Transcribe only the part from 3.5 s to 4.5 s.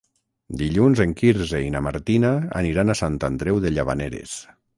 de Llavaneres.